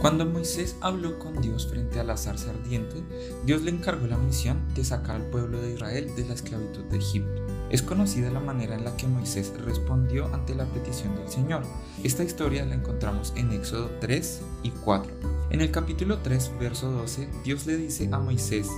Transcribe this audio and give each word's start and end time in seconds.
Cuando 0.00 0.24
Moisés 0.24 0.76
habló 0.80 1.18
con 1.18 1.42
Dios 1.42 1.66
frente 1.66 2.00
a 2.00 2.04
la 2.04 2.16
zarza 2.16 2.48
ardiente, 2.48 3.04
Dios 3.44 3.60
le 3.60 3.70
encargó 3.70 4.06
la 4.06 4.16
misión 4.16 4.62
de 4.74 4.82
sacar 4.82 5.16
al 5.16 5.26
pueblo 5.26 5.60
de 5.60 5.74
Israel 5.74 6.10
de 6.16 6.24
la 6.24 6.32
esclavitud 6.32 6.84
de 6.84 6.96
Egipto. 6.96 7.42
Es 7.68 7.82
conocida 7.82 8.30
la 8.30 8.40
manera 8.40 8.74
en 8.76 8.84
la 8.84 8.96
que 8.96 9.06
Moisés 9.06 9.52
respondió 9.62 10.34
ante 10.34 10.54
la 10.54 10.64
petición 10.64 11.14
del 11.16 11.28
Señor. 11.28 11.64
Esta 12.02 12.24
historia 12.24 12.64
la 12.64 12.76
encontramos 12.76 13.34
en 13.36 13.52
Éxodo 13.52 13.90
3 14.00 14.40
y 14.62 14.70
4. 14.70 15.12
En 15.50 15.60
el 15.60 15.70
capítulo 15.70 16.20
3, 16.20 16.52
verso 16.58 16.90
12, 16.90 17.28
Dios 17.44 17.66
le 17.66 17.76
dice 17.76 18.08
a 18.10 18.18
Moisés, 18.18 18.68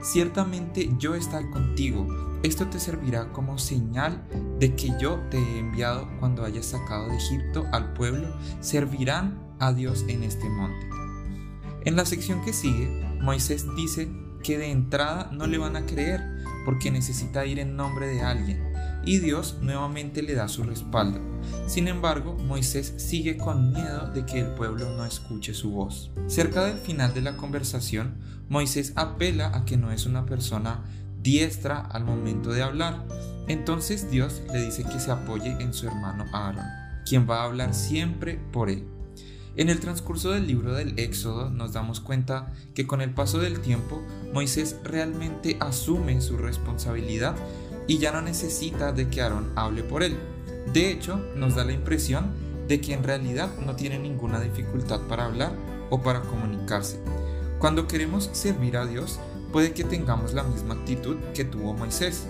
Ciertamente 0.00 0.90
yo 0.98 1.16
estaré 1.16 1.50
contigo, 1.50 2.06
esto 2.44 2.68
te 2.68 2.78
servirá 2.78 3.32
como 3.32 3.58
señal 3.58 4.24
de 4.60 4.76
que 4.76 4.92
yo 5.00 5.18
te 5.28 5.38
he 5.38 5.58
enviado 5.58 6.08
cuando 6.20 6.44
hayas 6.44 6.66
sacado 6.66 7.08
de 7.08 7.16
Egipto 7.16 7.66
al 7.72 7.94
pueblo, 7.94 8.28
servirán 8.60 9.47
a 9.58 9.72
Dios 9.72 10.04
en 10.08 10.22
este 10.22 10.48
monte. 10.48 10.86
En 11.84 11.96
la 11.96 12.04
sección 12.04 12.44
que 12.44 12.52
sigue, 12.52 12.88
Moisés 13.20 13.66
dice 13.76 14.08
que 14.42 14.58
de 14.58 14.70
entrada 14.70 15.30
no 15.32 15.46
le 15.46 15.58
van 15.58 15.76
a 15.76 15.86
creer 15.86 16.22
porque 16.64 16.90
necesita 16.90 17.46
ir 17.46 17.58
en 17.58 17.76
nombre 17.76 18.08
de 18.08 18.20
alguien, 18.20 18.72
y 19.04 19.18
Dios 19.20 19.56
nuevamente 19.62 20.22
le 20.22 20.34
da 20.34 20.48
su 20.48 20.64
respaldo. 20.64 21.20
Sin 21.66 21.88
embargo, 21.88 22.36
Moisés 22.46 22.92
sigue 22.98 23.38
con 23.38 23.72
miedo 23.72 24.10
de 24.12 24.26
que 24.26 24.40
el 24.40 24.48
pueblo 24.48 24.90
no 24.96 25.04
escuche 25.06 25.54
su 25.54 25.70
voz. 25.70 26.10
Cerca 26.26 26.64
del 26.64 26.76
final 26.76 27.14
de 27.14 27.22
la 27.22 27.36
conversación, 27.36 28.18
Moisés 28.48 28.92
apela 28.96 29.56
a 29.56 29.64
que 29.64 29.76
no 29.76 29.92
es 29.92 30.04
una 30.04 30.26
persona 30.26 30.84
diestra 31.22 31.80
al 31.80 32.04
momento 32.04 32.50
de 32.50 32.62
hablar. 32.62 33.06
Entonces 33.46 34.10
Dios 34.10 34.42
le 34.52 34.62
dice 34.62 34.84
que 34.84 35.00
se 35.00 35.10
apoye 35.10 35.56
en 35.60 35.72
su 35.72 35.86
hermano 35.86 36.26
Aarón, 36.32 36.66
quien 37.06 37.28
va 37.28 37.40
a 37.40 37.44
hablar 37.44 37.72
siempre 37.72 38.38
por 38.52 38.68
él. 38.68 38.86
En 39.58 39.70
el 39.70 39.80
transcurso 39.80 40.30
del 40.30 40.46
libro 40.46 40.72
del 40.72 40.96
Éxodo 41.00 41.50
nos 41.50 41.72
damos 41.72 41.98
cuenta 41.98 42.52
que 42.76 42.86
con 42.86 43.00
el 43.00 43.12
paso 43.12 43.40
del 43.40 43.58
tiempo 43.58 44.00
Moisés 44.32 44.76
realmente 44.84 45.56
asume 45.58 46.20
su 46.20 46.36
responsabilidad 46.36 47.34
y 47.88 47.98
ya 47.98 48.12
no 48.12 48.22
necesita 48.22 48.92
de 48.92 49.08
que 49.08 49.20
Aarón 49.20 49.50
hable 49.56 49.82
por 49.82 50.04
él. 50.04 50.16
De 50.72 50.92
hecho, 50.92 51.16
nos 51.34 51.56
da 51.56 51.64
la 51.64 51.72
impresión 51.72 52.30
de 52.68 52.80
que 52.80 52.94
en 52.94 53.02
realidad 53.02 53.50
no 53.66 53.74
tiene 53.74 53.98
ninguna 53.98 54.38
dificultad 54.38 55.00
para 55.08 55.24
hablar 55.24 55.52
o 55.90 56.02
para 56.02 56.20
comunicarse. 56.20 57.00
Cuando 57.58 57.88
queremos 57.88 58.30
servir 58.32 58.76
a 58.76 58.86
Dios, 58.86 59.18
puede 59.50 59.72
que 59.72 59.82
tengamos 59.82 60.34
la 60.34 60.44
misma 60.44 60.74
actitud 60.74 61.16
que 61.34 61.44
tuvo 61.44 61.74
Moisés 61.74 62.28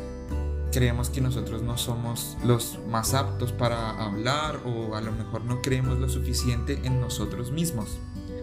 creemos 0.73 1.11
que 1.11 1.21
nosotros 1.21 1.63
no 1.63 1.79
somos 1.79 2.37
los 2.45 2.79
más 2.89 3.15
aptos 3.15 3.53
para 3.53 3.91
hablar 4.03 4.61
o 4.65 4.95
a 4.95 5.01
lo 5.01 5.13
mejor 5.13 5.45
no 5.45 5.63
creemos 5.63 5.99
lo 5.99 6.09
suficiente 6.09 6.81
en 6.85 7.01
nosotros 7.01 7.51
mismos. 7.51 7.99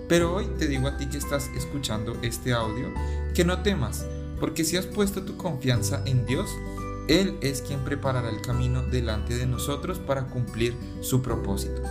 Pero 0.07 0.35
hoy 0.35 0.47
te 0.57 0.67
digo 0.67 0.87
a 0.87 0.97
ti 0.97 1.07
que 1.07 1.17
estás 1.17 1.49
escuchando 1.55 2.17
este 2.21 2.53
audio 2.53 2.91
que 3.33 3.43
no 3.43 3.61
temas, 3.63 4.05
porque 4.39 4.63
si 4.63 4.77
has 4.77 4.85
puesto 4.85 5.23
tu 5.23 5.37
confianza 5.37 6.01
en 6.05 6.25
Dios, 6.25 6.49
Él 7.07 7.37
es 7.41 7.61
quien 7.61 7.83
preparará 7.83 8.29
el 8.29 8.41
camino 8.41 8.83
delante 8.83 9.35
de 9.35 9.47
nosotros 9.47 9.99
para 9.99 10.27
cumplir 10.27 10.75
su 11.01 11.21
propósito. 11.21 11.81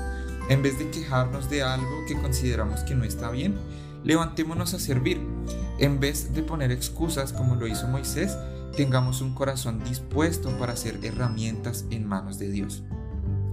En 0.48 0.62
vez 0.62 0.78
de 0.78 0.90
quejarnos 0.90 1.48
de 1.48 1.62
algo 1.62 2.04
que 2.06 2.20
consideramos 2.20 2.80
que 2.80 2.94
no 2.94 3.04
está 3.04 3.30
bien, 3.30 3.56
levantémonos 4.04 4.74
a 4.74 4.78
servir. 4.78 5.33
En 5.78 6.00
vez 6.00 6.34
de 6.34 6.42
poner 6.42 6.72
excusas 6.72 7.32
como 7.32 7.56
lo 7.56 7.66
hizo 7.66 7.88
Moisés, 7.88 8.36
tengamos 8.76 9.20
un 9.20 9.34
corazón 9.34 9.82
dispuesto 9.84 10.50
para 10.58 10.76
ser 10.76 10.98
herramientas 11.02 11.84
en 11.90 12.06
manos 12.06 12.38
de 12.38 12.50
Dios. 12.50 12.82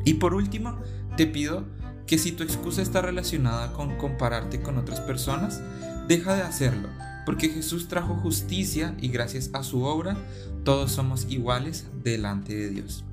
Y 0.05 0.15
por 0.15 0.33
último, 0.33 0.77
te 1.17 1.27
pido 1.27 1.65
que 2.07 2.17
si 2.17 2.31
tu 2.31 2.43
excusa 2.43 2.81
está 2.81 3.01
relacionada 3.01 3.73
con 3.73 3.97
compararte 3.97 4.61
con 4.61 4.77
otras 4.77 4.99
personas, 4.99 5.61
deja 6.07 6.35
de 6.35 6.41
hacerlo, 6.41 6.89
porque 7.25 7.49
Jesús 7.49 7.87
trajo 7.87 8.15
justicia 8.15 8.95
y 8.99 9.09
gracias 9.09 9.49
a 9.53 9.63
su 9.63 9.83
obra 9.83 10.17
todos 10.63 10.91
somos 10.91 11.25
iguales 11.29 11.85
delante 12.03 12.55
de 12.55 12.69
Dios. 12.69 13.03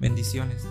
Bendiciones. 0.00 0.64